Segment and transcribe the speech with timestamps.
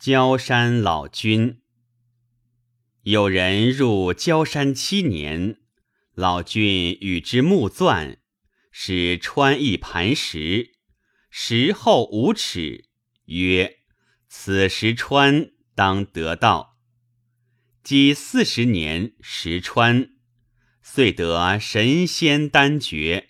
[0.00, 1.60] 焦山老君。
[3.02, 5.60] 有人入焦山七年，
[6.14, 8.16] 老君与之木钻，
[8.72, 10.72] 使穿一磐石，
[11.28, 12.86] 石厚五尺，
[13.26, 13.80] 曰
[14.26, 16.78] ：“此石穿当得道。”
[17.84, 20.12] 积四十年，石穿，
[20.82, 23.29] 遂得神仙丹诀。